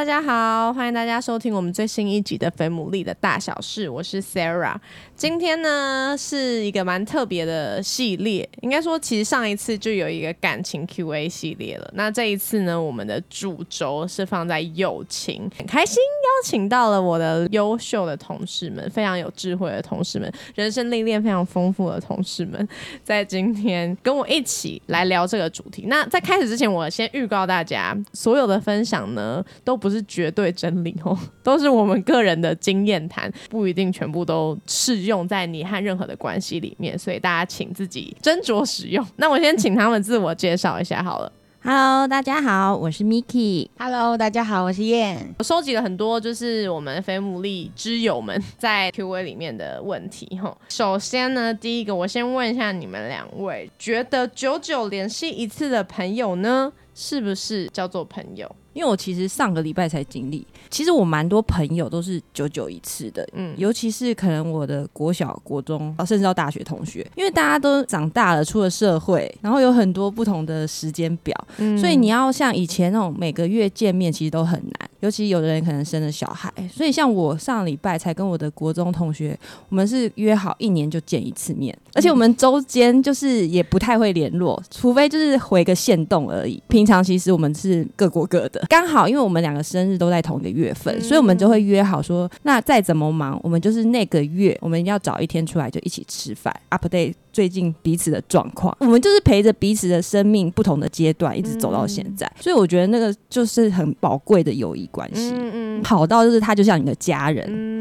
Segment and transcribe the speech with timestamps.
[0.00, 4.74] 大家好，欢迎大家收听我们最新一集的《肥牡蛎的大小事》，我是 Sarah。
[5.14, 11.90] 今天呢是一个蛮特别的系列，应该说其实上一次就有一个感情 Q&A 系列了。
[11.92, 22.66] 那这一次呢，我们的主轴是放在友情，很开心邀请到了我的优秀的同事们，非常有智慧的同事们，人生历练非常丰富的同事们，
[23.04, 25.84] 在今天跟我一起来聊这个主题。
[25.88, 35.26] 那在开始之前，我先预告大家，所有的分享呢都不是绝对真理哦， 都是我们个人的经验谈，不一定全部都适用。
[35.28, 39.06] 在你和任何的关系里面，所以大家请自己斟酌使用。
[39.16, 41.32] 那我先请他们自我介绍一下好了。
[41.62, 43.68] Hello，大家好，我是 Miki。
[43.78, 45.34] Hello，大家好，我是燕。
[45.38, 50.56] 我收集了很多就是我们非牡蛎之友们 在 Q&A 里面的问题哈。
[50.70, 58.50] 首先呢，第一个我先问一下你们两位，觉得久久联系一次的朋友呢，是不是叫做朋友？
[58.72, 74.90] 因为我其实上个礼拜才经历，其实我蛮多朋友都是九九一次的，嗯，尤其是可能我的国小、国中，啊甚至到大学同学，因为大家都长大了，出了社会，然后有很多不同的时间表，嗯所以你要像以前那种每个月见面，其实都很难。
[75.00, 79.38] 尤其有的人可能生了小孩，所以像我上礼拜才跟我的国中同学，
[79.70, 86.62] 我们是约好一年就见一次面，而且我们周间就是也不太会联络，除非就是回个线动而已。
[86.68, 88.59] 平常其实我们是各过各的。
[88.68, 98.76] 刚好，因为我们两个生日都在同一个月份，所以我们就会约好说，那再怎么忙，我们就是那个月，我们要找一天出来就一起吃饭，update 最近彼此的状况。
[98.80, 102.30] 我们就是陪着彼此的生命不同的阶段，一直走到现在。
[102.40, 107.79] 所以我觉得那个就是很宝贵的友谊关系，嗯好到就是他就像你的家人。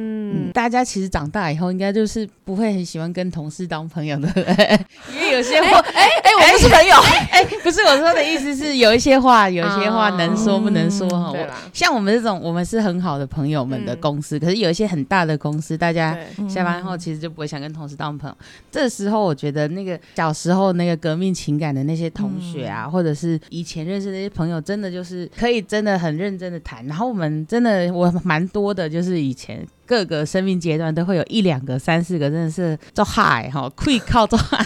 [0.49, 4.27] 嗯，大家其实长大以后，应该就是不会很喜欢跟同事当朋友的，
[5.13, 6.95] 因为有些话， 哎哎，我不是朋友，
[7.31, 11.33] 哎，不是我说的意思是有一些话，有一些话能说不能说哈。
[11.73, 16.17] 像我们这种，我们是很好的朋友们的公司，可是有一些很大的公司，大家
[16.49, 18.35] 下班后其实就不会想跟同事当朋友。
[18.71, 26.85] 这时候，我觉得那个小时候那个革命情感的那些同学啊，或者是以前认识那些朋友，真的就是可以真的很认真的谈。
[26.85, 29.65] 然后我们真的我蛮多的，就是以前。
[29.89, 34.63] 各个生命阶段都会有一两个、三四个，真的是做嗨哈，可以靠做嗨。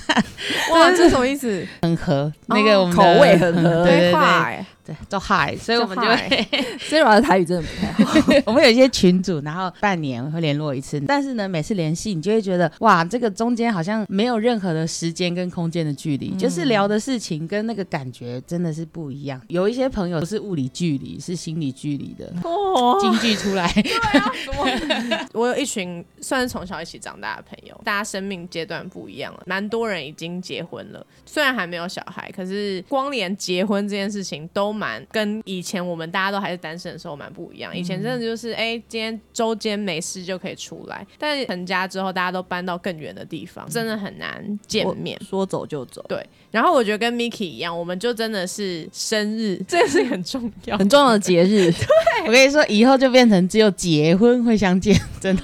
[0.74, 1.66] 哇， 这什么意思？
[1.82, 4.66] 很合，那个我们口味很合，对 对对。
[4.86, 6.18] 对，都嗨，所以我们就会
[6.90, 8.44] ，Sarah 的台语真的不太好。
[8.46, 19.42] 我们有一些群组，然后半年会联络一次，但是呢，每次联系你就会觉得，哇，这个中间好像没有任何的时间跟空间的距离，就是聊的事情跟那个感觉真的是不一样。
[19.48, 22.34] 有一些朋友不是物理距离，是心理距离的。
[22.44, 23.72] 哦，京剧出来。
[23.72, 34.73] 对啊， 我有一群算是从小一起长大的朋友，大家生命阶段不一样了，蛮多人已经结婚了，虽然还没有小孩，可是光连结婚这件事情都。
[34.74, 37.76] 蛮跟以前我们大家都还是单身的时候蛮不一样。
[37.76, 46.04] 以前真的就是哎，今天周间没事就可以出来，但是成家之后，大家都搬到更远的地方，真的很难见面，说走就走。
[46.10, 46.26] 对。
[46.52, 51.72] 然后我觉得跟 Miki 一样，我们就真的是生日， 这件事很重要，很重要的节日。
[51.74, 55.44] 对，我跟你说，以后就变成只有结婚会相见， 真的。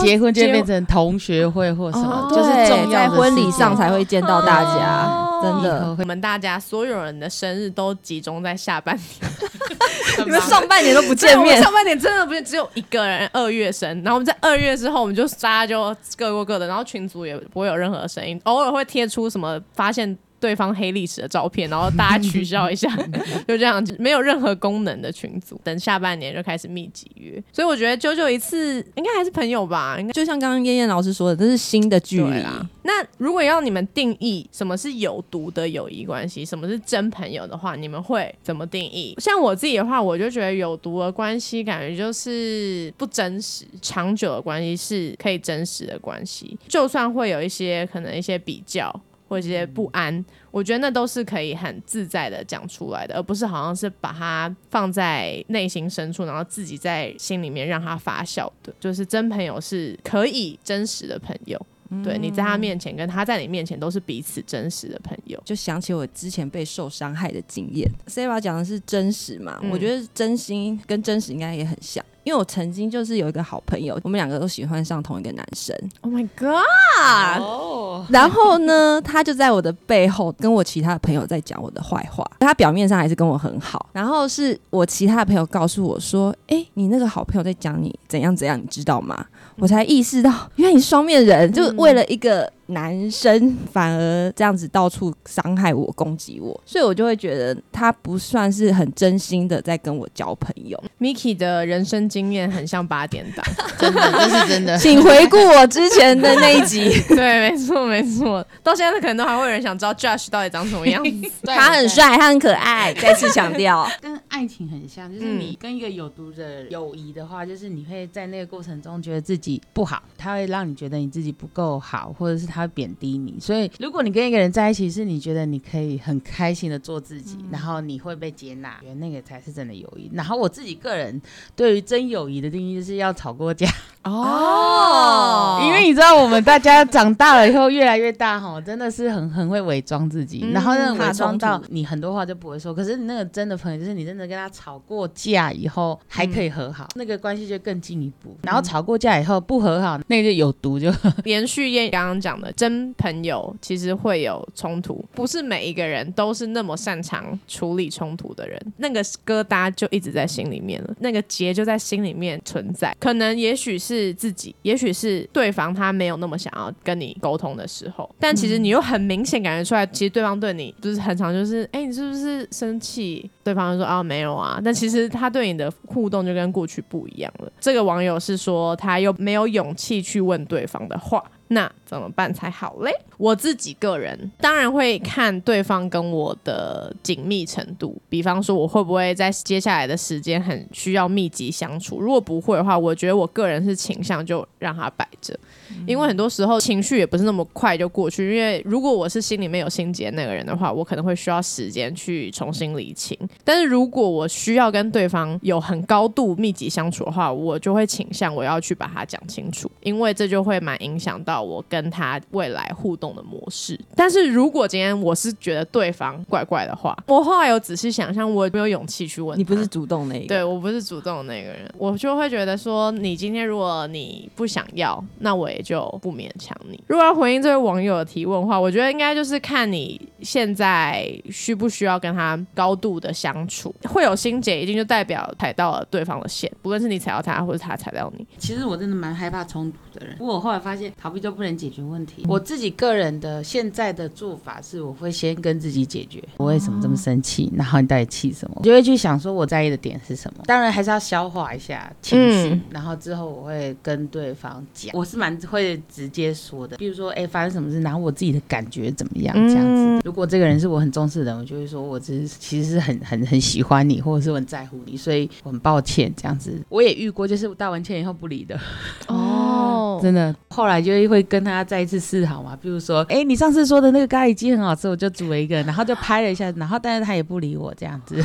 [0.00, 5.26] 结婚就变成同学会或什么，就是重要在婚礼上才会见到大家。
[5.42, 20.16] 真的，我们大家所有人的生日都集中在下半年， 你们上半年都不见面，上半年真的不是只有一个人二月生，然后我们在二月之后，我们就大家就各过各的，然后群组也不会有任何声音，偶尔会贴出什么发现。
[20.38, 22.88] 对方黑历史的照片，然后大家取笑一下，
[23.48, 25.60] 就这样子，没有任何功能的群组。
[25.64, 29.96] 等下半年就开始密集约，所以我觉得久久一次应该还是朋友吧。
[29.98, 32.42] 应该就像刚刚燕燕老师说的，这是新的距离。
[32.82, 39.16] 那如果要你们定义什么是有毒的友谊关系，什么是真朋友的话，你们会怎么定义？
[39.18, 48.94] 像我自己的话，我就觉得有毒的关系感觉就是不真实，长久的关系是可以真实的关系，就算会有一些可能一些比较。
[49.28, 58.72] 或者一些不安，我觉得那都是可以很自在的讲出来的，而不是好像是把它放在内心深处，然后自己在心里面让它发酵的。
[58.78, 61.60] 就是真朋友是可以真实的朋友，
[62.02, 65.40] 对你在他面前跟他在你面前都是彼此真实的朋友。
[65.44, 69.60] 就想起我之前被受伤害的经验，Sarah 讲的是真实嘛？
[69.70, 72.04] 我觉得真心跟真实应该也很像。
[72.24, 75.72] 因为我曾经就是有一个好朋友，我们两个都喜欢上同一个男生。
[76.00, 78.10] Oh my god！
[78.10, 82.28] 然后呢，他就在我的背后跟我其他的朋友在讲我的坏话。
[82.40, 89.24] 他表面上还是跟我很好，然后是我其他的朋友告诉我说：“哎，你那个好朋友在讲你怎样怎样，你知道吗？”
[89.58, 92.52] 我才意识到，原来你双面人，就为了一个。
[92.66, 100.82] 男生反而这样子到处伤害我、攻击我，所以我就会觉得他不算是很真心的在跟我交朋友。
[100.98, 103.46] Miki 的人生经验很像八点档，
[103.78, 104.76] 真的，这是真的。
[104.78, 106.90] 请回顾我之前的那一集。
[107.14, 108.44] 对，没错，没错。
[108.62, 111.30] 到现在可能都还会有人想知道 Josh 到底长什么样子。
[111.46, 112.92] 他很帅，他很可爱。
[112.94, 122.55] 再次强调，跟爱情很像，就是你跟一个有毒的友谊的话，就是你会在那个过程中觉得自己不好，他会让你觉得你自己不够好，或者是他。
[122.56, 130.10] 他贬低你，所以如果你跟一个人在一起，是你觉得你可以很开心的做自己，然后你会被接纳，觉得那个才是真的友谊。
[130.14, 131.20] 然后我自己个人
[131.54, 133.68] 对于真友谊的定义就是要吵过架
[134.06, 142.72] 哦，因为你知道我们大家长大了以后越来越大哈，真的是很很会伪装自己，然后那伪装到你很多话就不会说。
[142.72, 148.36] 可是你那个真的朋友，就是你真的跟他吵过架以后还可以和好，那个关系就更进一步。
[148.42, 150.92] 然后吵过架以后不和好，那个就有毒，就
[151.24, 152.52] 连续验 刚刚讲的。
[152.52, 158.60] 真朋友其实会有冲突，不是每一个人都是那么擅长处理冲突的人。
[158.78, 162.94] 那个疙瘩就一直在心里面了，那个结就在心里面存在。
[162.98, 173.30] 可能也许是是自己，也许是对方，他没有那么想要跟你沟通的时候，但其实你又很明显感觉出来，其实对方对你就是很常就是，哎，你是不是生气？
[173.42, 174.60] 对方就说啊，没有啊。
[174.62, 177.50] 但其实他对你的互动就跟过去不一样了。
[177.60, 181.22] 这个网友是说，他又没有勇气去问对方的话。
[181.48, 182.92] 那怎么办才好嘞？
[183.16, 192.00] 我自己个人当然会看对方跟我的紧密程度，比方说我会不会在接下来的时间很需要密集相处。
[192.00, 195.38] 如果不会的话，我觉得我个人是倾向就让他摆着。
[195.86, 198.34] 因为很多时候情绪也不是那么快就过去。
[198.36, 203.16] 因为如果我是心里面有心结那个人的话，我可能会需要时间去重新理清。
[203.44, 213.78] 但是如果我需要跟对方有很高度密集相处的话，我就会倾向我要去把它讲清楚，因为这就会蛮影响到我跟他未来互动的模式。
[213.94, 225.62] 但是如果今天我是觉得对方怪怪的话，我后来有仔细想象，我没有勇气去问你，不是主动那个，对我不是主动的那个人，我就会觉得说，你今天如果你不想要，那我也。
[225.66, 226.80] 就不勉强你。
[226.86, 233.74] 如果要回应这位网友的提问的话，我觉得应该就是看你现在需不需要跟他高度的相处。
[233.82, 238.24] 会有心结，一定就代表踩到了对方的线，不论是你踩到他，或者他踩到你。
[238.38, 240.16] 其实我真的蛮害怕冲突的人。
[240.18, 242.24] 不过我后来发现，逃避就不能解决问题。
[242.28, 250.42] 我自己个人的现在的做法是，我会先跟自己解决，我为什么这么生气，然后你到底气什么，我就会去想说我在意的点是什么。
[250.46, 255.36] 当然还是要消化一下情绪，然后之后我会跟对方讲，我是蛮。
[255.46, 260.02] 会直接说的，比如说，哎，发生什么事，然后我自己的感觉怎么样，这样子。
[260.04, 266.60] 如果这个人是我很重视的人，我就会说，我只是其实是很很很喜欢你，或者是很在乎你，所以我很抱歉这样子。
[266.68, 268.58] 我也遇过，就是道完歉以后不理的。
[269.06, 270.34] 哦， 真的。
[270.48, 278.16] 后来就会跟他再一次示好嘛，比如说，哎，你上次说的那个咖喱鸡很好吃，我就煮了一个，然后就拍了一下，然后但是他也不理我这样子。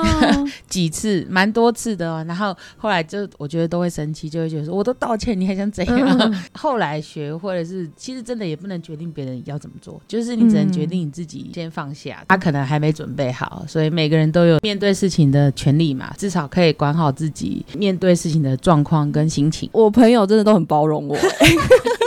[0.68, 2.24] 几次，蛮多次的哦。
[2.26, 6.34] 然后后来就我觉得都会生气，就会觉得说，我都道歉，你还想怎样？
[6.54, 12.24] 后来学会了是，其实真的也不能决定别人要怎么做，就是你只能决定你自己先放下。
[12.28, 19.68] 他可能还没准备好，所以每个人都有面对事情的权利嘛，至少可以管好自己面对事情的状况跟心情。
[19.72, 21.16] 我朋友真的都很包容我，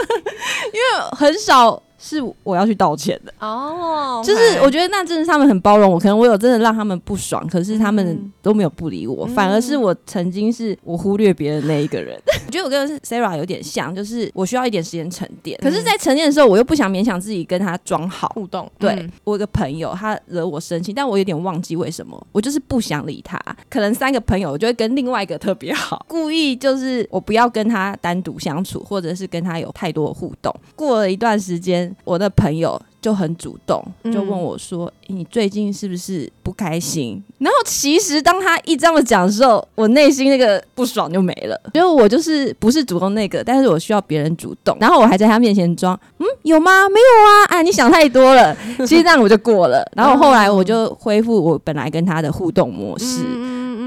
[0.73, 1.81] 因为很少。
[2.05, 12.19] 是我要去道歉的哦，就是我觉得那真的他们很包容我，可能我有真的让他们不爽，可是他们都没有不理我，反而是我曾经是我忽略别人那一个人。
[12.45, 18.69] 我觉得我跟 Sarah 有点像，就是我需要一点时间沉淀，可是，在沉淀的时候，我又不想勉强自己跟他装好互动。
[18.77, 23.39] 对我有个朋友，他惹我生气，但我有点忘记为什么，我就是不想理他。
[23.69, 30.53] 可能三个朋友，我就会跟另外一个特别好， 故意就是我不要跟他单独相处，或者是跟他有太多的互动。
[30.75, 31.92] 过了一段时间。
[32.03, 41.59] 我的朋友就很主动，就问我说：“你最近是不是不开心？”然后其实当他一这样讲的时候，我内心那个不爽就没了。
[41.73, 44.77] 因为我就是不是主动那个，但是我需要别人主动。
[44.79, 46.87] 然后我还在他面前装：“嗯，有吗？
[46.89, 47.57] 没有啊！
[47.57, 48.55] 哎，你想太多了。”
[48.87, 49.85] 其实这样我就过了。
[49.95, 53.23] 然后后来我就恢复我本来跟他的互动模式。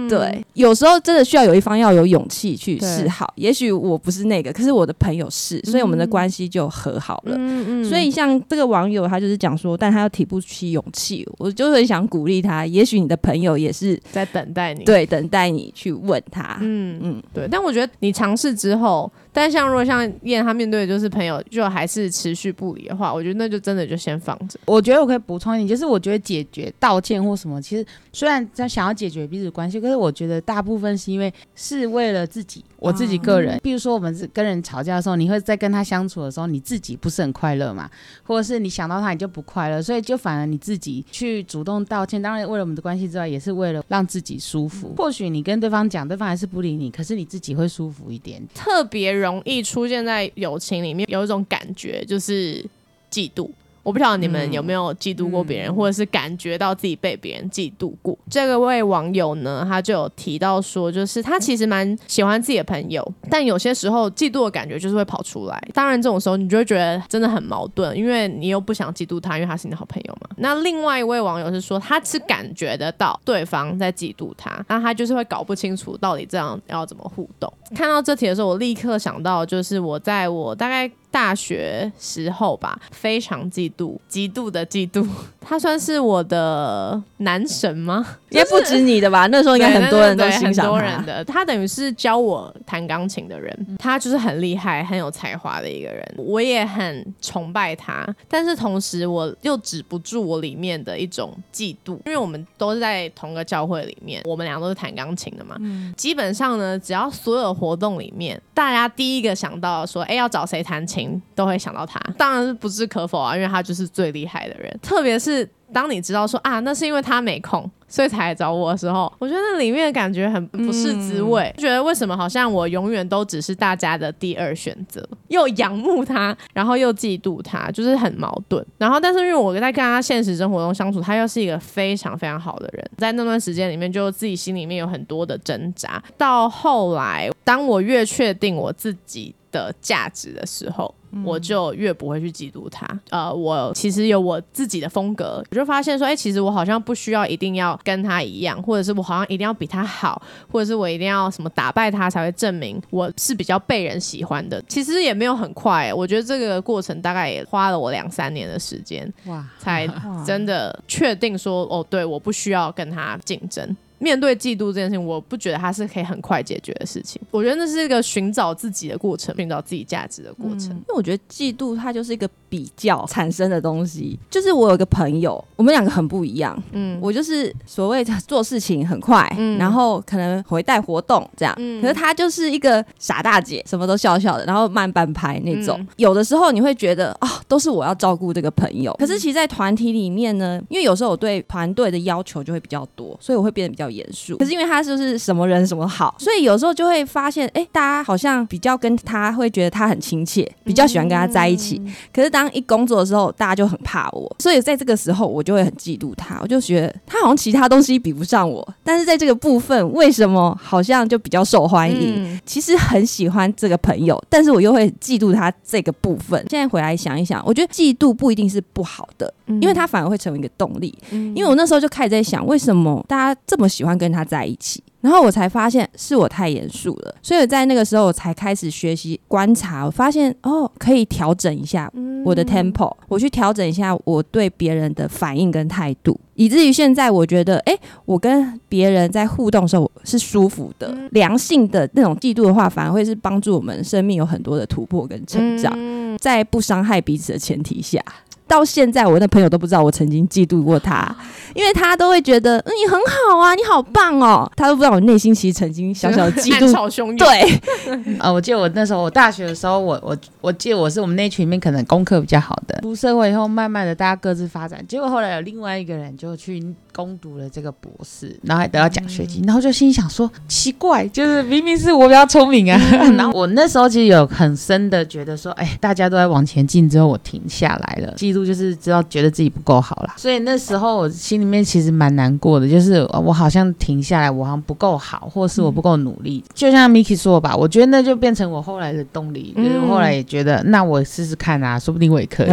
[0.09, 3.33] 对，有时候真的需要有一方要有勇气去示好。
[3.37, 7.37] 也许我不是那个，可是我的朋友是，所以我们的关系就和好了。
[7.37, 7.85] 嗯嗯。
[7.85, 12.65] 所以像这个网友，他就是讲说，但他又提不起勇气，我就很想鼓励他。
[12.67, 16.59] 也许你的朋友也是在等待你，对，等待你去问他。
[16.61, 17.49] 嗯嗯，对。
[17.51, 19.11] 但我觉得你尝试之后。
[19.37, 24.59] 但像如果像燕他面对的就是朋友，就还是持续不理的话，我觉得那就真的就先放着。
[24.64, 33.61] 我觉得我可以补充一点，就是我觉得解决道歉或什么，其实虽然在想要解决彼此关系，可是我觉得大部分是因为是为了自己，我自己个人。
[33.62, 37.90] 比如说我们是跟人吵架的时候，你会在跟他相处的时候，你自己不是很快乐嘛？
[38.23, 44.95] 或者是你想到他你就不快乐，所以就反而你自己去主动道歉，当然为了我们的关系之外，也是为了让自己舒服。
[44.97, 48.43] 或许你跟对方讲，对方还是不理你，可是你自己会舒服一点。
[48.55, 50.06] 特别容容易出现。
[50.06, 52.64] 在友情里面有一种感觉，就是
[53.11, 53.50] 嫉妒。
[53.87, 58.19] 我不晓得你们有没有嫉妒过别人，或者是感觉到自己被别人嫉妒过。
[58.28, 65.69] 这个位网友呢，他就有提到说，就是他其实蛮喜欢自己的朋友，但有些时候嫉妒的感觉就是会跑出来。
[65.73, 70.31] 当然，这种时候你就会觉得真的很矛盾，因为你又不想嫉妒他，因为他是你的好朋友嘛。
[70.38, 77.52] 那另外一位网友是说，他是感觉得到对方在嫉妒他，那他就是会搞不清楚到底这样要怎么互动。
[77.76, 80.90] 看到这题的时候，我立刻想到，就是我在我大概。
[81.11, 85.07] 大学时候吧，非常嫉妒，极度的嫉妒。
[85.41, 88.19] 他算是我的男神吗？
[88.37, 89.26] 应该不止你的吧？
[89.28, 91.25] 那时候应该很多人都欣赏他。
[91.25, 96.14] 他等于是教我弹钢琴的人，他就是很厉害、很有才华的一个人。
[96.16, 105.57] 我也很崇拜他，但是同时我又止不住我里面的一种嫉妒，因为我们都是在同个教会里面，我们俩都是弹钢琴的嘛。
[105.97, 111.21] 基本上呢，只要所有活动里面，大家第一个想到说，哎，要找谁弹琴？
[111.35, 114.78] 都会想到他，当然是不置可否啊，因为他就是最厉害的人。
[114.83, 128.65] 特别是当你知道说啊，那是因为他没空，所以才来找我的时候，我觉得那里面的感觉很不是滋味，觉得为什么好像我永远都只是大家的第二选择，又仰慕他，然后又嫉妒他，就是很矛盾。
[128.79, 136.03] 然后，但是因为我在跟他现实生活中相处，他又是一个非常非常好的人，在那段时间里面，就自己心里面有很多的挣扎。
[136.17, 139.35] 到后来，当我越确定我自己。
[139.53, 140.93] 的价值的时候，
[141.25, 142.87] 我就越不会去嫉妒他。
[143.11, 150.21] 呃，我其实有我自己的风格，我就发现说，哎，其实我好像不需要一定要跟他一样，或者是我好像一定要比他好，
[150.51, 154.63] 或者是我一定要什么打败他才会证明我是比较被人喜欢的。
[154.69, 159.89] 其实也没有很快，我觉得这个过程大概也花了我两三年的时间，哇，才
[160.27, 163.77] 真的确定说，哦，对，我不需要跟他竞争。
[163.99, 167.21] 面对嫉妒这件事情，我不觉得它是可以很快解决的事情。
[167.31, 170.71] 我觉得那是一个寻找自己的过程，寻找自己价值的过程。
[170.71, 174.19] 因为我觉得嫉妒它就是一个比较产生的东西。
[174.31, 176.62] 就是我有个朋友，我们两个很不一样。
[176.73, 179.26] 嗯，我就是所谓做事情很快，
[179.59, 181.55] 然后可能回带活动这样。
[181.59, 185.87] 嗯，可是他就是一个傻大姐，什么都笑笑的，然后慢半拍那种。
[185.97, 188.93] 有的时候你会觉得啊，都是我要照顾这个朋友。
[188.99, 193.86] 可是其实，在团体里面呢，因为有时候我对团队的要求就会比较多，所以我会变得比较。
[193.90, 201.81] 严肃，可是因为他就是什么人什么好，所以有时候就会发现，哎，大家好像比较跟他会觉得他很亲切，比较喜欢跟他在一起。
[202.12, 206.38] 可是当一工作的时候，大家就很怕我，所以在这个时候，我就会很嫉妒他。
[206.43, 212.40] 我就觉得他好像其他东西比不上我，但是在这个部分，为什么好像就比较受欢迎？
[212.45, 216.45] 其实很喜欢这个朋友，但是我又会嫉妒他这个部分。
[216.49, 220.97] 现在回来想一想，我觉得嫉妒不一定是不好的，因为他反而会成为一个动力。
[221.11, 231.92] 因为我那时候就开始在想，为什么大家这么喜欢跟他在一起，然后我才发现是我太严肃了，所以在那个时候我才开始学习观察，我发现哦，可以调整一下
[232.25, 245.76] 我的 tempo，我去调整一下我对别人的反应跟态度，以至于现在我觉得，哎，我跟别人在互动的时候是舒服的，良性的那种嫉妒的话，反而会是帮助我们生命有很多的突破跟成长，
[246.18, 248.02] 在不伤害彼此的前提下。
[248.49, 251.15] 到现在，我那朋友都不知道我曾经嫉妒过他，
[251.55, 257.17] 因为他都会觉得嗯你很好啊，你好棒哦，他都不知道我内心其实曾经小小的 嫉妒。
[257.17, 266.75] 对，啊， 我记得我那时候我大学的时候，我我我记得我是我们那群里面可能功课比较好的，出社会以后慢慢的大家各自发展，结果后来有另外一个人就去。
[266.97, 272.81] 攻读了这个博士，然后还得到奖学金，然后就心想说奇怪，就是明明是我比较聪明啊。
[273.19, 278.15] 然后我那时候其实有很深的觉得说，哎，大家都在往前进之后，我停下来了。
[278.17, 280.15] 记录就是知道觉得自己不够好啦。
[280.17, 286.43] 所以那时候我心里面其实蛮难过的，就是我好像停下来，我好像不够好，或是我不够努力。
[286.55, 292.49] 就像 Miki 说吧，我觉得那就变成我后来的动力，就是我后来也觉得，那我试试看啊，说不定我也可以。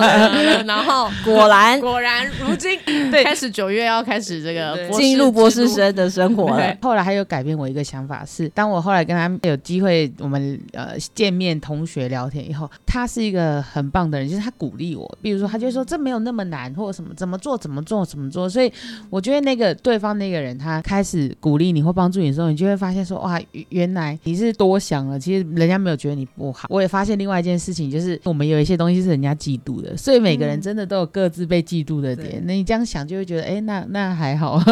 [0.66, 2.78] 然后后果然果然，如今
[3.10, 6.76] 对开始九月要开始这个进入博士生的生活了。
[6.82, 18.48] 后来还有改变我一个想法是，当我后来跟他有机会我们呃见面同学聊天以后，他是一个很棒的人，就是他鼓励我，比如说他就说这没有那么难，或者什么怎么做怎么做怎么做。
[18.48, 18.72] 所以
[19.10, 26.68] 我觉得那个对方那个人他开始鼓励你或帮助你的时候，你就会发现说哇，原来 你是多想了，其实人家没有觉得你不好。
[26.70, 32.42] 我也发现另外一件事情，就是我们有一些东西是人家嫉妒的，所以每个人真的都有各自被嫉妒的点。
[32.46, 34.62] 那你这样想就会觉得，哎，那那还好。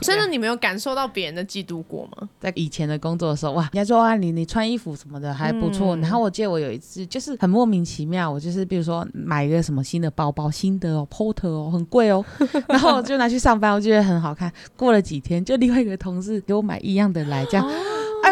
[0.00, 2.28] 真的，你没有感受到别人的嫉妒过吗？
[2.40, 5.96] 在以前的工作的时候，哇，人家说啊，你你穿衣服什么的还不错。
[5.98, 12.24] 然后我记得我有一次就是很莫名其妙，我就是比如说买一个什么新的包包，新的哦，Porter 哦，很贵哦，
[12.68, 14.52] 然后我就拿去上班，我觉得很好看。
[14.76, 17.66] 过了几天，就另外一个同事给我买一样的来，这样。
[17.66, 17.74] 哎，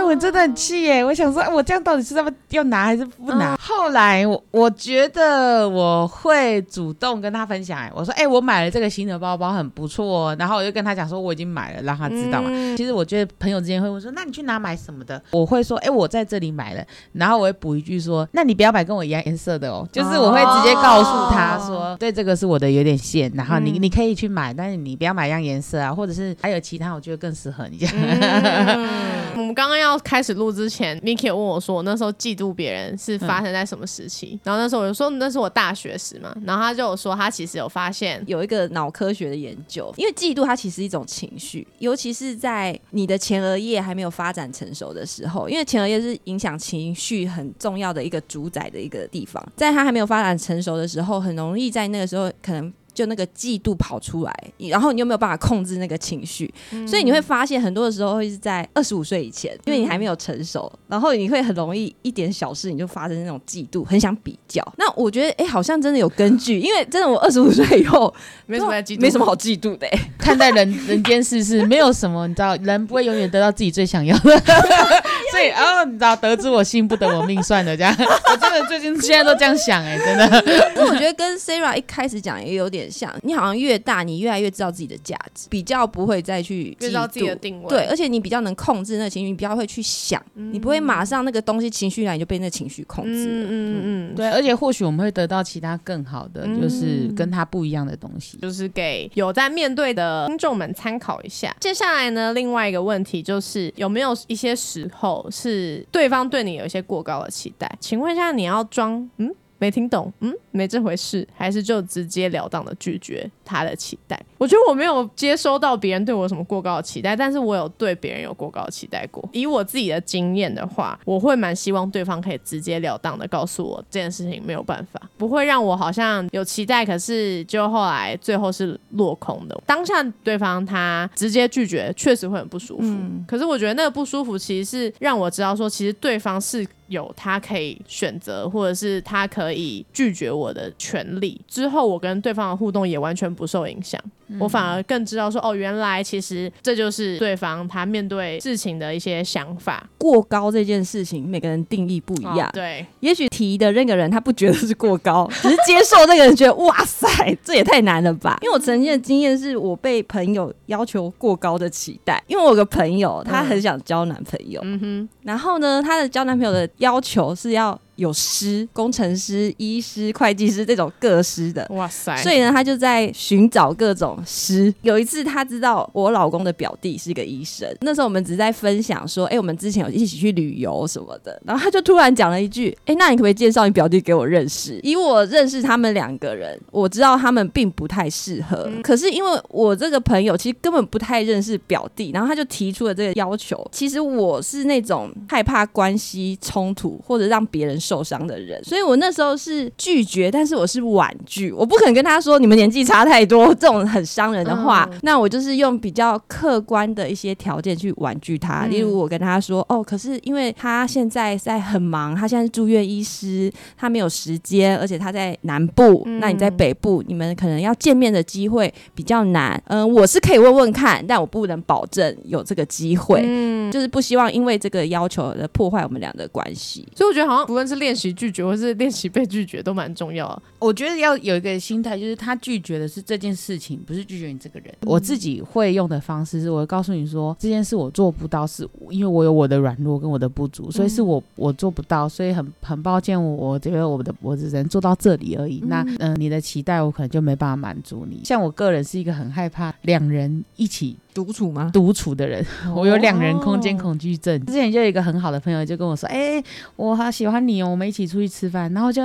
[0.08, 1.04] 我真的很气耶！
[1.04, 3.56] 我想说，我这样到底是要要拿还是不拿？
[3.60, 10.06] 后来我我觉得我会主动跟他分享，哎，我说，哎，我买了这个新的包包，很不错。
[10.08, 12.48] 哦然后我就跟他讲说，我已经买了，让他知道嘛。
[12.76, 15.22] 其实我觉得朋友之间会问说，那你去哪买什么的？
[15.30, 16.82] 我会说，哎，我在这里买了。
[17.12, 19.86] 然后我会补一句说，那你不要买跟我一样颜色的哦。
[19.92, 27.94] 就是我会直接告诉他说，对，这个是我的有点线，然后你你可以去买，但是你不要买一样颜色啊，或者是还有其他，我觉得更适合你这样。
[29.36, 52.73] 我们刚刚要开始录之前，Miki 问我说：“我那时候嫉妒别人是发生在什么时期？”然后那时候我就说：“那是我大学时嘛。”然后他就有说他其实有发现有一个脑科学的研究，因为嫉妒它其实一种情绪，尤其是在你的前额叶还没有发展成熟的时候，因为前额叶是影响情绪很重要的一个主宰的一个地方，在它还没有发展成熟的时候，很容易在那个时候可能。
[52.99, 56.52] 就那个嫉妒跑出来，然后你又没有办法控制那个情绪，
[56.85, 64.61] 所以你会发现很多的时候会是在二十五岁以前，因为你还没有成熟，然后你会很容易一点小事你就发生那种嫉妒，很想比较。
[64.76, 68.12] 那我觉得哎，好像真的有根据，因为真的我二十五岁以后
[68.47, 69.87] 没什么嫉，没什么好嫉妒的。
[70.19, 74.43] 看待人人间世事，没有什么你知道，人不会永远得到自己最想要的。
[75.30, 77.94] 所以哦，你知道，得知我心，不得我命，算了这样。
[77.99, 80.44] 我真的最近现在都这样想哎，真的。
[80.75, 82.88] 那我觉得跟 Sarah 一开始讲也有点。
[82.90, 87.68] 像你好像越大，你越来越知道自己的价值，比较不会再去知道自己的定位。
[87.68, 93.26] 对，而且你比较能控制那个情绪，你比较会去想，你不会马上那个东西情绪来你就被那情绪控制。
[93.26, 94.28] 嗯嗯嗯，对。
[94.30, 101.54] 而且或许我们会得到其他更好的，就是跟他不一样的东西，就是给有在面对的听众们参考一下。
[101.61, 107.71] 接下来呢，另外一个问题就是有没有一些时候是对方对你有一些过高的期待？
[107.81, 109.35] 请问一下，你要装嗯？
[109.61, 114.21] 没听懂，嗯，没这回事，还是就直截了当的拒绝他的期待。
[114.37, 119.26] 我觉得我没有接收到别人对我有什么过高的期待，但是我有对别人有过高的期待过。
[119.32, 129.61] 以我自己的经验的话，我会蛮希望对方可以直截了当的告诉我这件事情没有办法，不会让我好像有期待，可是就后来最后是落空的。
[129.67, 132.97] 当下对方他直接拒绝，确实会很不舒服。
[133.26, 136.67] 可是我觉得那个不舒服，其实是让我知道说，其实对方是。
[136.89, 141.39] 有他可以选择，或者是他可以拒绝我的权利。
[141.47, 144.02] 之后我跟对方的互动也完全不受影响。
[144.38, 149.88] 我反而更知道说，哦，原来其实这就是对方他面对事情的一些想法。
[149.97, 152.49] 过高这件事情，每个人定义不一样。
[152.52, 157.08] 对，也许提的那个人他不觉得是过高， 只是接受那个人觉得哇塞，
[157.43, 158.38] 这也太难了吧？
[158.43, 167.78] 因为我曾经的经验是我被朋友要求过高的期待，因为我有个朋友他很想交男朋友，嗯哼，然后呢，她的交男朋友的要求是要。
[167.99, 172.17] 有师、工程师、医师、会计师这种各师的，哇塞！
[172.19, 174.73] 所以呢，他就在寻找各种师。
[174.83, 181.41] 有一次，他知道我老公的表弟是一个医生，那时候我们只是在分享说，哎，我们之前有一起去旅游什么的。
[181.45, 184.78] 然后他就突然讲了一句，哎，那你可不可以介绍你表弟给我认识？
[184.83, 188.71] 以我认识他们两个人，我知道他们并不太适合。
[188.83, 193.67] 可是因为我这个朋友其实根本不太认识表弟，然后他就提出了这个要求。
[193.73, 197.78] 其实我是那种害怕关系冲突或者让别人。
[197.78, 204.88] 受伤的人，所以我那时候是拒绝，但是我是婉拒，我不可能跟他说你们年纪差太多这种很伤人的话。
[205.02, 219.62] 那我就是用比较客观的一些条件去婉拒他，例如我跟他说：“哦，可是因为他现在在很忙，他现在是住院医师，他没有时间，而且他在南部，那你在北部，你们可能要见面的机会比较难。
[219.66, 223.23] 嗯，我是可以问问看，但我不能保证有这个机会。
[223.25, 226.86] 嗯，就是不希望因为这个要求而破坏我们俩的关系。
[226.97, 230.40] 所以我觉得好像不论是练习拒绝，或是练习被拒绝，都蛮重要。
[230.58, 234.75] 我觉得要有一个心态，就是他拒绝的是这件事情，不是拒绝你这个人。
[234.82, 245.63] 我自己会用的方式是，我会告诉你说，这件事我做不到，是因为我有我的软弱跟我的不足，所以是我我做不到，所以很很抱歉，我我觉得我的我只能做到这里而已。
[245.67, 248.21] 那嗯，你的期待我可能就没办法满足你。
[248.25, 250.97] 像我个人是一个很害怕两人一起。
[251.14, 251.71] 独处吗？
[251.73, 252.44] 独处的人，
[252.76, 254.38] 我有两人空间恐惧症。
[254.47, 256.42] 之前就有一个很好的朋友就跟我说：“哎，
[256.76, 259.02] 我好喜欢你哦，我们一起出去吃饭。”然后就，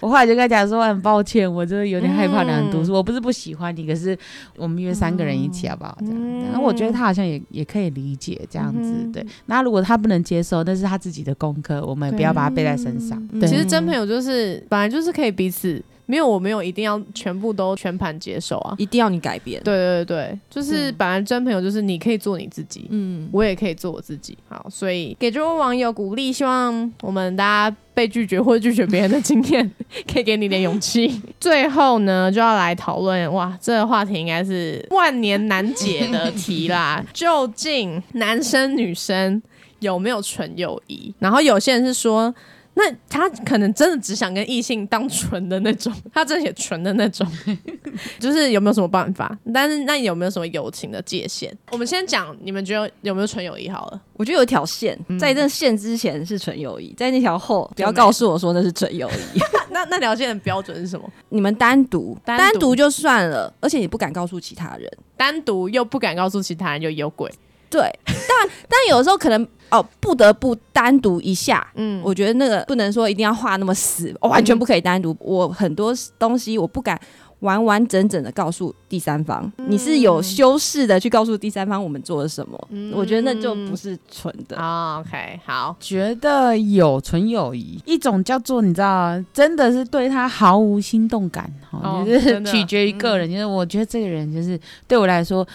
[0.00, 2.92] 我后来就跟他讲说：“很抱歉，我真的有点害怕两人独处。
[2.92, 4.16] 我不是不喜欢你，可是
[4.56, 5.96] 我们约三个人一起好不好？
[6.00, 6.42] 这样。
[6.44, 8.92] 然后我觉得他好像也也可以理解这样子。
[9.12, 9.26] 对。
[9.46, 13.20] 那如果他不能接受，那是他自己的功课，我们也不要把他背在身上。
[13.40, 15.82] 其实真朋友就是本来就是可以彼此。
[16.06, 18.74] 没有，我没有一定要全部都全盘接受啊！
[18.78, 19.62] 一定要你改变。
[19.62, 24.36] 对对对就是本来真朋友就是你可以做你自己，嗯，我也可以做我自己。
[24.48, 29.70] 好，所以给这位网友鼓励，希望我们大家被拒绝或者拒绝别人的经验，
[30.12, 31.22] 可以给你点勇气。
[31.40, 37.02] 最后呢，就要来讨论，哇，这个话题应该是万年难解的题啦！
[37.14, 39.42] 究竟男生女生
[39.80, 41.14] 有没有纯友谊？
[41.18, 42.34] 然后有些人是说。
[42.76, 47.26] 那他可能真的只想跟异性当纯的那种，他真的也纯的那种，
[48.18, 49.38] 就是有没有什么办法？
[49.52, 51.56] 但是那有没有什么友情的界限？
[51.70, 54.00] 我们先讲，你们觉得有没有纯友谊好了？
[54.14, 59.40] 我觉得有一条线，在这线之前是纯友谊，在那条后不要告诉我说那是纯友谊。
[59.70, 61.08] 那那条线的标准是什么？
[61.28, 67.30] 你们单独单独就算了，而且你不敢告诉其他人，单独又不敢告诉其他人，就有鬼。
[67.78, 69.46] 对，但 但有的时候可能。
[69.70, 71.66] 哦，不得不单独一下。
[71.74, 75.16] 嗯，我觉得那个不能说一定要画那么死，完全不可以单独。
[75.18, 77.00] 我很多东西我不敢
[77.44, 82.68] 完完整整的告诉第三方，你是有修饰的去告诉第三方我们做了什么。
[82.92, 84.56] 我觉得那就不是纯的。
[84.56, 93.30] OK，好，觉得有纯友谊，一种叫做你知道，真的是对他毫无心动感，哈，就是取决于个人。
[93.30, 95.46] 就是我觉得这个人就是对我来说。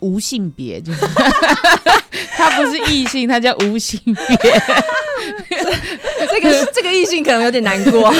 [0.00, 1.06] 无性别，就是
[2.36, 4.14] 他不是异性，他叫无性别。
[6.28, 8.12] 这个这个异性可能有点难过。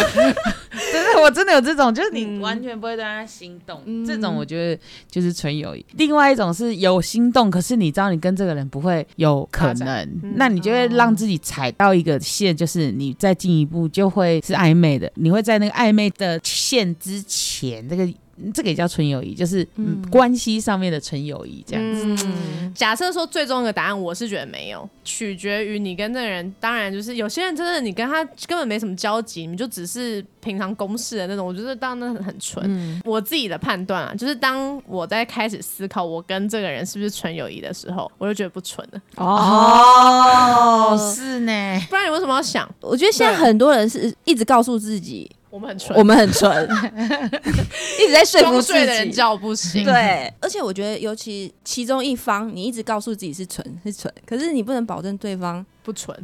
[0.93, 5.85] 真的，我真的有这种，就是你完全不会对他心动，这种我觉得就是纯友谊。
[5.97, 18.09] 另外一种是有心动，可是你知道你跟这个人不会有可能，那你就会让自己踩到一个线，就是你再进一步就会是暧昧的，你会在那个暧昧的线之前，这个。
[18.55, 19.67] 这个也叫纯友谊，就是
[20.11, 22.27] 关系上面的纯友谊这样子。
[22.75, 26.43] 假设说最终一个答案，我是觉得没有，取决于你跟这个人。
[26.59, 31.47] 当然，就是有些人真的你跟他根本没什么交集，你就只是平常公事的那种。
[31.47, 33.01] 我觉得当然很纯。
[33.05, 39.01] 我自己的判断啊，就是当我在开始思考我跟这个人是不是纯友谊的时候，我就觉得不纯了。
[39.17, 41.53] 哦，是呢。
[41.91, 42.69] 不然你为什么要想？
[42.81, 45.31] 我觉得现在很多人是一直告诉自己。
[45.53, 46.51] 我们很纯，我们很纯，
[48.01, 48.87] 一直在说服自己。
[48.87, 49.85] 的人叫不行。
[49.85, 56.19] 对，而且我觉得，尤其其中一方，你一直告诉自己是纯是纯，可是你不能保证对方不纯。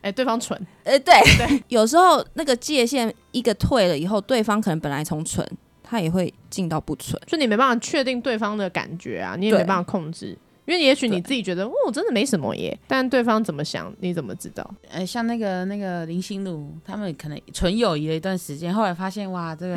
[0.00, 1.12] 哎，对方纯，哎，对。
[1.36, 5.46] 对， 有时候那个界限一个退了以后，对方可能本来从纯，
[5.82, 10.34] 他也会进到不纯，就你没办法确定对方的感觉啊，你也没办法控制。
[10.70, 14.68] 因为也许你自己觉得哦，真的没什么耶，但对方怎么想，你怎么知道？
[14.88, 19.74] 呃，像那个那个林心如，他们可能纯友谊了一段时间，后来发现哇，这个，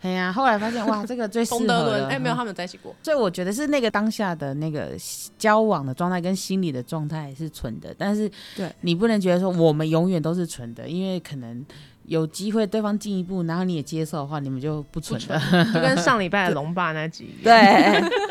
[0.00, 2.06] 哎呀，后来发现哇，这个最适合。
[2.08, 2.94] 哎，没有，他们在一起过。
[3.02, 4.90] 所以我觉得是那个当下的那个
[5.36, 11.64] 交往的状态跟心理的状态是纯的，但是对你不能觉得说我们永远都是纯的，因为可能。
[12.04, 15.38] 有机会对方进一步，然后你也接受的话，你们就不存了，
[15.74, 17.34] 就跟上礼拜的龙爸那集。
[17.44, 17.52] 对，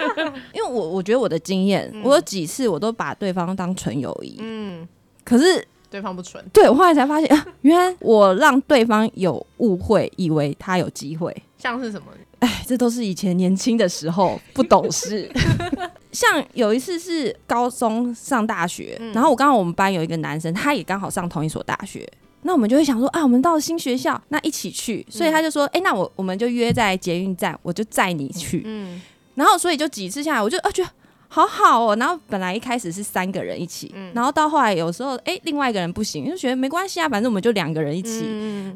[0.51, 4.87] 因为我我觉得我的经验，我有几次我都把对方当纯友谊，嗯，
[5.23, 6.43] 可是对方不纯。
[6.51, 11.31] 对我后来才发现啊，原来我让对方有误会，以为他有机会。
[11.57, 12.07] 像是什么？
[12.39, 15.29] 哎，这都是以前年轻的时候 不懂事。
[16.11, 22.07] 像有一次是高中上大学，然后我刚好我们班有一个男生，他也刚好上同一所大学。
[22.43, 25.05] 那我们就会想说啊，我们到了新学校，那一起去。
[25.09, 28.61] 所以他就说，哎，那我我们就约在捷运站，我就载你去。
[28.65, 29.01] 嗯，
[29.35, 30.89] 然后所以就几次下来，我就啊觉得。
[31.29, 38.25] 好好哦，然后本来一开始是三个人一起，然后到后来有时候哎，另外一个人不行，就觉得没关系啊，反正我们就两个人一起，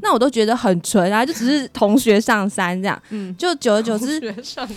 [0.01, 3.01] 那我都觉得很纯啊，就只是同学上山这样，
[3.37, 4.67] 就久而久之，上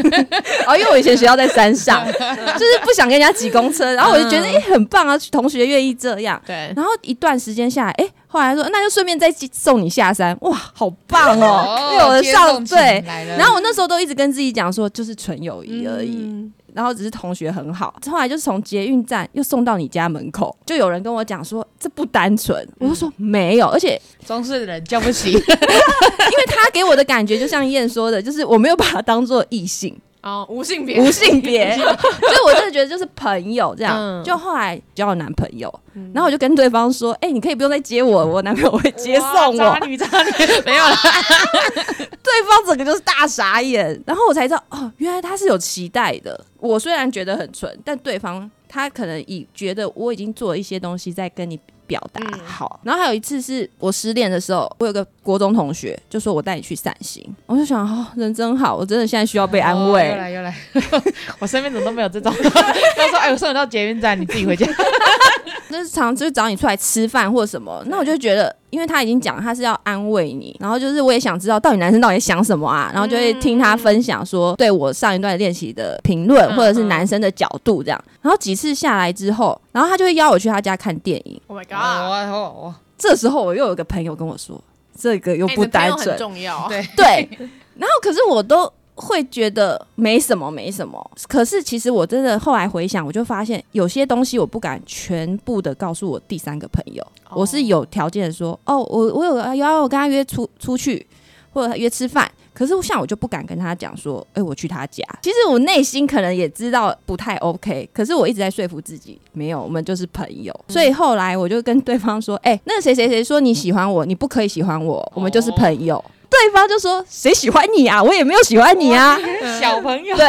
[0.66, 13.04] 哦，因为我以前学校在山上， 就是不想跟人家挤公车，然后我就觉得哎很棒啊，同学愿意这样，对，然后一段时间下来，哎，后来说那就顺便再送你下山，哇，好棒哦，有的上对，
[13.36, 16.50] 然后我那时候都一直跟自己讲说，就是纯友谊而已。
[16.78, 29.92] 然后只是同学很好，后来就是从捷运站又送到你家门口，就有人跟我讲说这不单纯，我就说没有，而且装睡的人叫不起， 因为他给我的感觉就像燕说的，就是我没有把他当做异性。
[30.22, 34.22] 哦，无性别，无性别， 所以我真的觉得就是朋友这样。
[34.24, 35.72] 就后来交了男朋友，
[36.12, 40.30] 然后我就跟对方说：“哎，你可以不用再接我，我男朋友会接送我。”渣女，渣女，
[40.66, 40.94] 没有了。
[42.22, 46.38] 对方整个就是大傻眼，然后我才知道哦，原来他是有期待的。
[46.58, 51.58] 我虽然觉得很蠢，但对方他可能已觉得我已经做了一些东西在跟你。
[51.88, 60.10] 表达好，然后还有一次是我失恋的时候，我有个国中同学就说我带你去散心，我就想哦，人真好，我真的现在需要被安慰。
[60.10, 60.54] 又来又来，
[61.40, 62.32] 我身边怎么都没有这种。
[62.32, 64.64] 他说哎，我送你到捷运站，你自己回家。
[65.70, 81.40] 那是常就是找你出来吃饭或者什么，那我就觉得，因为他已经讲他是要安慰你，然后就是我也想知道到底男生到底想什么啊，然后就会听他分享说对我上一段练习的评论，或者是男生的角度这样，然后几次下来之后，然后他就会邀我去他家看电影。
[81.46, 82.74] Oh my god！
[82.96, 84.62] 这时候我又有个朋友跟我说，
[84.98, 87.28] 这个又不单纯，很重要，对对，
[87.76, 88.72] 然后可是我都。
[88.98, 91.10] 会觉得没什么，没什么。
[91.28, 97.06] 可是其实我真的后来回想，我就发现有些东西我不敢全部的告诉我第三个朋友。
[97.30, 101.06] 我是有条件的说，哦，我我有要我跟他约出出去，
[101.52, 102.30] 或者约吃饭。
[102.52, 105.04] 可是像我就不敢跟他讲说，哎，我去他家。
[105.22, 110.52] 其实我内心可能也知道不太 OK，可是我一直在说服自己，没有，我们就是朋友。
[110.66, 116.04] 所以后来我就跟对方说，哎，那谁谁谁说你喜欢我，你不可以喜欢我，我们就是朋友。
[116.30, 118.02] 对方就说：“谁喜欢你啊？
[118.02, 119.18] 我也没有喜欢你啊，
[119.60, 120.26] 小朋友。”对，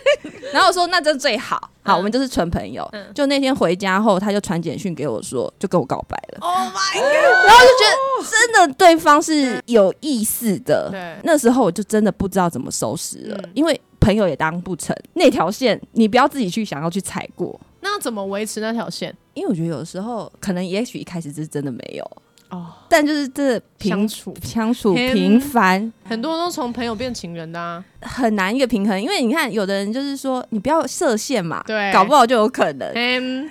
[0.52, 6.38] 然后我说：“那这最好，好，我们就是纯朋友。”就那天回家后，他就传简讯给我说，就跟我告白了。
[6.40, 7.46] Oh my god！
[7.46, 10.90] 然后就觉得真的对方是有意思的。
[10.90, 17.58] 对，那时候我就真的不知道怎么收拾了，因为朋友也当不成那条线，你不要自己去想要去踩过。
[17.80, 19.14] 那怎么维持那条线？
[19.34, 22.04] 因为我觉得有时候可能也许一开始是真的没有。
[22.50, 29.00] 哦，但就是这相处相处平凡，很多都从朋友变情人的啊，很难一个平衡。
[29.00, 32.90] 因为你看，有的人就是说，你不要设限嘛，对，搞不好就有可能。
[32.94, 33.50] 嗯，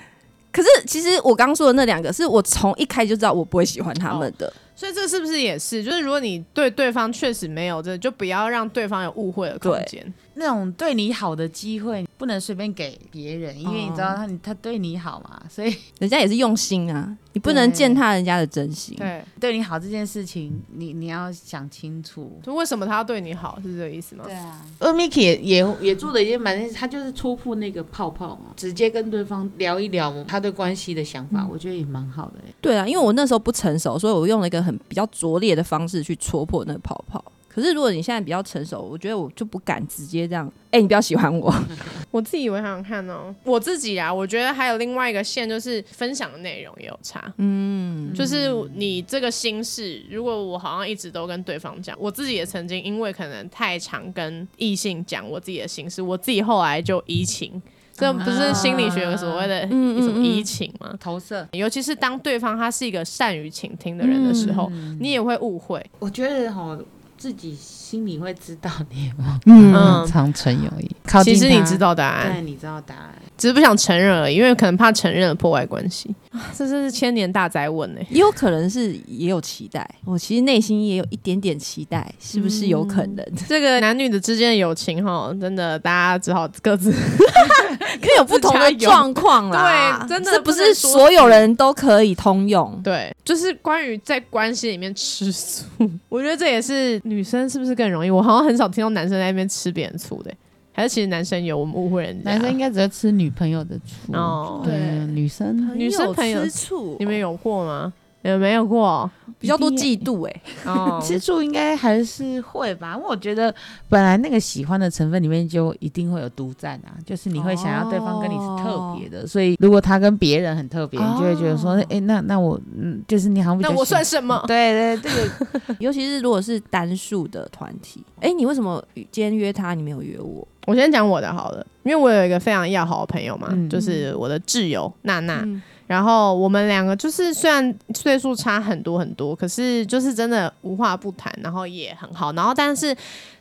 [0.52, 4.52] 可是其实我刚说的那两个，是我从一开始就知道我不会喜欢他们的。
[4.76, 5.84] 所以这是不是也是？
[5.84, 10.14] 就是如果你对对方确实没有这，就不要让对方有误会的空间。
[10.38, 18.96] 那种对你好的机会不能随便给别人，因为你知道他他对你好嘛，所以 人家也是用心啊，你不能践踏人家的真心。
[18.98, 24.24] 对，对你好这件事情，你你要想清楚，就为什么他要对你好，是这个意思吗？
[24.26, 32.36] 对啊，而 Miki 也也也做的一件蛮，他就是戳破那个泡泡嘛，直接跟对方聊一聊他对关系的想法，我觉得也蛮好的。
[32.62, 37.24] 对啊，因为我那时候不成熟，所以我用了一个很比较拙劣的方式去戳破那个泡泡。
[37.58, 40.48] 可是如果你现在比较成熟，我觉得我就不敢直接这样。
[40.70, 41.52] 哎，你不要喜欢我。
[42.12, 47.34] 我自己我想想看哦，我自己啊，我觉得还有另外一个线，就是分享的内容也有差。
[47.38, 57.60] 嗯，就是你这个心事，如果我好像一直都跟对方讲，我自己也曾经因为可能太常跟异性讲我自己的心事，我自己后来就移情。
[57.92, 60.94] 这不是心理学有所谓的什么移情吗？
[61.00, 65.84] 投射，尤其是当对方他是一个善于倾听的人的时候，你也会误会。
[65.98, 66.78] 我觉得哈。
[67.18, 69.40] 自己心里会知道你吗？
[69.46, 70.90] 嗯，长存友谊。
[71.24, 76.14] 其实你知道答案，对，你知道答案，只是不想承认而已，因为可能怕承认了破坏关系。
[76.56, 79.90] 这真是千年大宅问呢，也有可能是也有期待。
[80.06, 83.26] 我其实内心也有一点点期待，是不是有可能？
[83.48, 86.94] 这个男女的之间的友情哈，真的大家只好各自，
[87.98, 90.06] 可以有不同的状况啦。
[90.08, 92.80] 对，真的这不是所有人都可以通用。
[92.84, 95.66] 对，就是关于在关系里面吃醋，
[96.10, 97.02] 我觉得这也是。
[97.04, 98.10] 女生是不是更容易？
[98.10, 100.32] 我好像很少听到男生在那边吃别人醋的，
[100.74, 101.58] 还是其实男生有？
[101.58, 102.32] 我们误会人家。
[102.32, 104.62] 男生应该只会吃女朋友的醋哦。
[104.64, 104.74] 对，
[105.08, 107.94] 女生女生朋友吃醋，你们有过吗？
[108.24, 109.10] 有没有过？
[109.40, 110.42] 比较多嫉妒哎，
[111.00, 112.96] 吃醋应该还是会吧。
[112.96, 113.54] 因为我觉得
[113.88, 124.44] 本来那个喜欢的成分里面就一定会有独占啊，就是你会想要对方跟你是特别的，所以如果他跟别人很特别，你就会觉得说，哎，那那我嗯，就是你好像那我算什么？
[124.48, 130.48] 对 对，这个 尤其是如果是单数的团体，哎，你为什么今天约他，你没有约我？
[130.66, 135.48] 我先讲我的好了，因为我有一个非常要好的朋友嘛，就是我的挚友娜娜。
[135.88, 142.34] 然后我们两个就是虽然岁数差很多很多，可是就是真的无话不谈，然后也很好。
[142.34, 142.96] 然后但是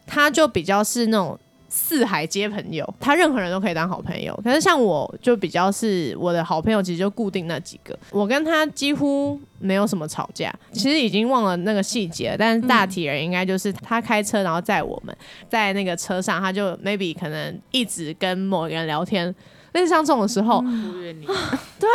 [0.06, 1.36] 他就比较是那种
[1.68, 4.32] 四海皆朋友，他任何人都可以当好朋友。
[4.44, 10.54] 可是像我就比较是我的好朋友，其实就固定那几个，我跟他几乎没有什么吵架。
[10.70, 15.14] 其实已经忘了那个细节，但是大体人应该就是他开车，然后载我们
[15.48, 19.34] 在那个车上，他就 maybe 可能一直跟某个人聊天。
[19.76, 20.64] 但是像这种时候，
[21.78, 21.88] 对，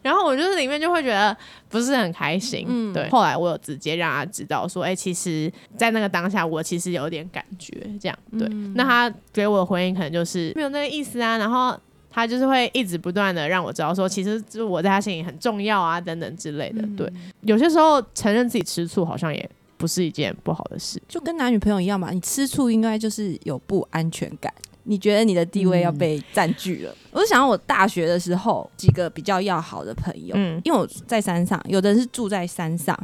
[0.00, 1.36] 然后我就是里面就会觉得
[1.68, 2.64] 不是很开心。
[2.66, 3.06] 嗯，对。
[3.10, 8.18] 后来我有直接让他知道说，哎，其实，在那个当下，我其实有点感觉这样。
[8.38, 11.36] 对，那他给我的回应可能就是没有那个意思啊。
[11.36, 11.78] 然后
[12.10, 16.82] 他就是会一直不断的让我知道说，其实就我在他心里很重要啊，等等之类的。
[16.96, 17.06] 对，
[17.42, 22.10] 有些时候承认自己吃醋好像也不是一件不好的事，就跟男女朋友一样嘛。
[22.12, 24.50] 你吃醋应该就是有不安全感。
[24.88, 26.94] 你觉得你的地位要被占据了？
[27.10, 32.96] 我就想到我大学的时候几个比较要好的朋友，嗯，因为我在山上，有的人是住在山上，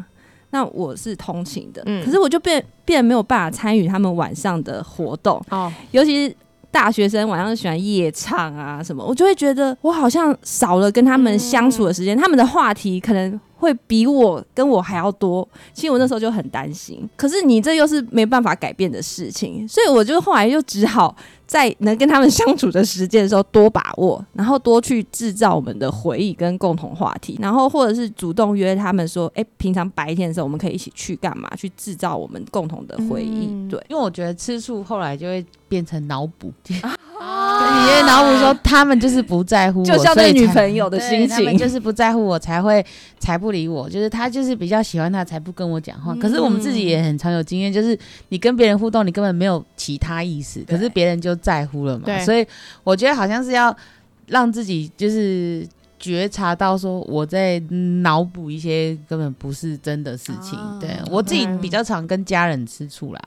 [0.51, 5.42] 那我是通勤的，嗯，可是我就变变没有办法参与他们晚上的活动。
[5.51, 6.37] 哦，尤其是
[6.71, 21.16] 大学生晚上喜欢夜唱啊什么，我就会觉得我好像少了跟他们相处的时间，他们的话题可能会比我跟我还要多，其实我那时候就很担心，可是你这又是没办法改变的事情，所以我就后来就只好。
[21.53, 31.55] 在能跟他们相处的时间的时候，多把握，然后多去制造我们的回忆跟共同话题，然后或者是主动约他们说，哎，平常白天的时候我们可以一起去干嘛？
[31.55, 33.69] 去制造我们共同的回忆。
[33.69, 36.51] 对，因为我觉得吃醋后来就会变成脑补。
[37.73, 42.85] 你因为脑补说他们就是不在乎我，就像对女朋友的心情，他们就是不在乎我才会
[43.19, 46.15] 才不理我，就是他就是比较喜欢他才不跟我讲话。
[46.17, 52.19] 可是我们自己也很常有经验，就是你跟别人互动，你根本没有其他意思，可是别人就在乎了嘛。
[52.21, 52.47] 所以
[52.85, 53.77] 我觉得好像是要
[54.27, 55.67] 让自己就是。
[56.03, 57.61] 觉察到说我在
[58.03, 63.21] 脑补一些根本不是真的事情，对我自己比较常跟家人吃醋啦。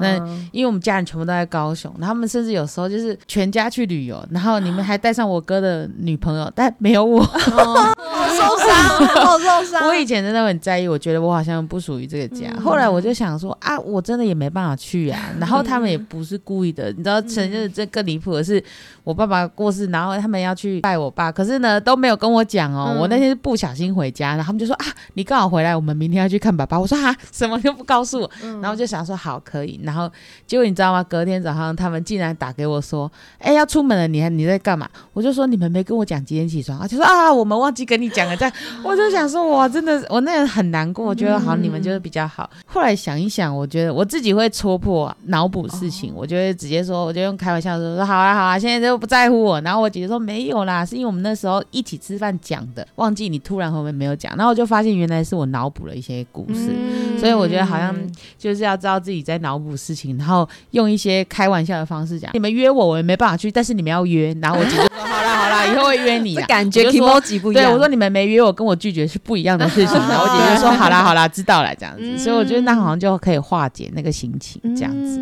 [0.00, 0.16] 那
[0.52, 9.88] 因为我们家人全部都在高雄，他们甚至有时候就是全家去旅游，然后你们还带上我哥的女朋友，但没有我， 我受伤，好受伤。
[9.88, 12.48] 我以前真的很在意，我觉得我好像不属于这个家。
[12.62, 15.20] 后来我就想说啊，我真的也没办法去啊。
[15.40, 18.62] 然后他们也不是故意的，你知道，真的这更离谱的是，
[19.02, 22.11] 我爸爸过世，然后他们要去拜我爸，可是呢都没有。
[22.16, 26.78] 跟我讲哦，我那天是不小心回家，然后他们就说啊，你刚好回来，我们明天要去看爸爸。
[26.78, 30.10] 我说啊， 什么都不告诉我，然后就想说好可以，然后
[30.46, 31.02] 结果你知道吗？
[31.04, 34.88] 隔天早上他们竟然打给我说，哎，要出门了，你还你在干嘛？
[35.12, 38.36] 我就说你们没跟我讲几点起床啊，就说啊，我们忘记跟你讲了。
[38.36, 42.50] 这样我就想说，哇，真的，我那人很难过，我觉得好，你们就是比较好。
[42.66, 49.60] 后来想一想，我觉得我自己会戳破脑补事情，我就会直接说，我就用开玩笑说说好啊好啊，现在就不在乎我。
[49.60, 51.92] 然后我姐姐说没有啦，是因为我们那时候一起。
[52.02, 56.74] 吃饭讲的，忘记你突然后面没有讲，然后我就发现原来是我脑补了一些故事，
[57.18, 57.94] 所以我觉得好像
[58.36, 62.30] 就是要知道自己在脑补事情，然后用一些开玩笑的方式讲。
[62.34, 66.34] 你们约我，我也没办法去，但是你们要约，然后我姐就说 好啦好啦，以后会约你。
[66.48, 69.94] 感觉 emoji 不一样，对我说你们没约我，跟我拒绝是不一样的事情。
[69.94, 72.18] 然后我姐就说好啦好啦，知道了这样子。
[72.18, 75.18] 所以我觉得那好像就可以化解那个心情这样子。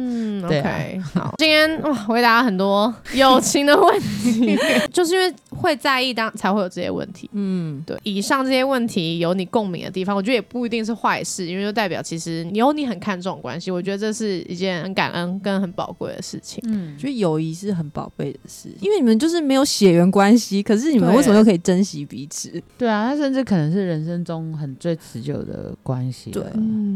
[0.49, 4.59] 对，好， 今天哇回答很多友情的问题，
[4.91, 6.81] 就是因为会在意当才会有这。
[6.81, 16.59] 些问题，嗯，对，以上这些问题有你共鸣的地方，我觉得也不一定是坏事，因为就代表其实有你很看重关系，我觉得这是一件很感恩跟很宝贵的事情。
[16.67, 22.51] 嗯，觉得友谊是很宝贝的事，因为你们就是没有血缘关系，可是你们为什么又可以珍惜彼此？
[22.79, 26.31] 对啊，他甚至可能是人生中很最持久的关系。
[26.31, 26.43] 对，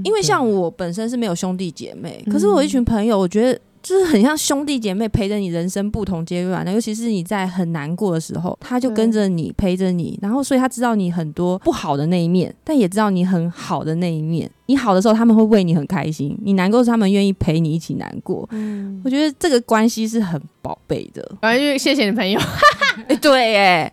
[0.03, 3.61] 因为像我本身是没有兄弟姐妹，可是我一群朋友，我觉得。
[3.85, 14.51] 就是很像兄弟姐妹陪着你人生不同阶段的，尤其是你在很难过的时候，他就跟着你陪着你，然后所以他知道你很多不好的那一面，但也知道你很好的那一面。
[14.66, 18.49] 你好的时候他们会为你很开心，你难过时他们愿意陪你一起难过。
[18.53, 21.37] 嗯，我觉得这个关系是很宝贝的。
[21.42, 22.40] 反正就谢谢你朋友。
[23.07, 23.92] 哎，对，哎。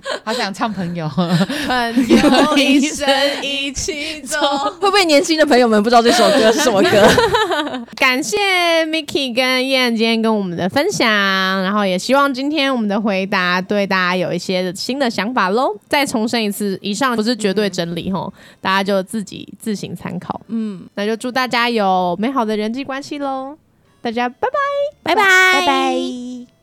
[0.24, 3.08] 好想唱朋友，朋友一生
[3.42, 4.38] 一起走。
[4.80, 7.08] 会不会年轻的朋友们不知道这首歌是什么歌？
[7.96, 8.36] 感谢
[8.86, 11.08] Miki 跟燕今天跟我们的分享，
[11.62, 15.76] 然后也希望今天我们的回答对大家有一些新的想法喽。
[15.88, 20.40] 再重申一次，以上不是绝对真理吼，大家就自己自行参考。
[20.48, 23.56] 嗯，那就祝大家有美好的人际关系喽！
[24.02, 24.46] 大家拜
[25.02, 26.55] 拜，拜拜，拜拜。